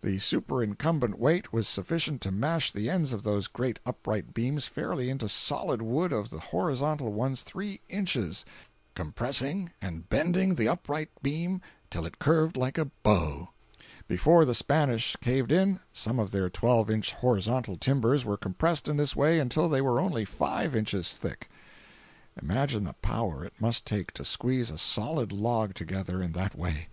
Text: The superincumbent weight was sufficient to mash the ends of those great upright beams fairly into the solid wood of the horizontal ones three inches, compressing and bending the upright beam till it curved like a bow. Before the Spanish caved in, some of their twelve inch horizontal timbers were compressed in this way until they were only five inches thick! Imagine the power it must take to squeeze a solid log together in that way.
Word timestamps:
The 0.00 0.18
superincumbent 0.18 1.20
weight 1.20 1.52
was 1.52 1.68
sufficient 1.68 2.20
to 2.22 2.32
mash 2.32 2.72
the 2.72 2.90
ends 2.90 3.12
of 3.12 3.22
those 3.22 3.46
great 3.46 3.78
upright 3.86 4.34
beams 4.34 4.66
fairly 4.66 5.08
into 5.08 5.26
the 5.26 5.28
solid 5.28 5.82
wood 5.82 6.10
of 6.12 6.30
the 6.30 6.40
horizontal 6.40 7.12
ones 7.12 7.42
three 7.44 7.80
inches, 7.88 8.44
compressing 8.96 9.70
and 9.80 10.08
bending 10.08 10.56
the 10.56 10.66
upright 10.66 11.10
beam 11.22 11.60
till 11.90 12.06
it 12.06 12.18
curved 12.18 12.56
like 12.56 12.76
a 12.76 12.90
bow. 13.04 13.50
Before 14.08 14.44
the 14.44 14.52
Spanish 14.52 15.14
caved 15.20 15.52
in, 15.52 15.78
some 15.92 16.18
of 16.18 16.32
their 16.32 16.50
twelve 16.50 16.90
inch 16.90 17.12
horizontal 17.12 17.76
timbers 17.76 18.24
were 18.24 18.36
compressed 18.36 18.88
in 18.88 18.96
this 18.96 19.14
way 19.14 19.38
until 19.38 19.68
they 19.68 19.80
were 19.80 20.00
only 20.00 20.24
five 20.24 20.74
inches 20.74 21.16
thick! 21.16 21.48
Imagine 22.42 22.82
the 22.82 22.94
power 22.94 23.44
it 23.44 23.54
must 23.60 23.86
take 23.86 24.10
to 24.14 24.24
squeeze 24.24 24.72
a 24.72 24.76
solid 24.76 25.30
log 25.30 25.72
together 25.74 26.20
in 26.20 26.32
that 26.32 26.56
way. 26.56 26.88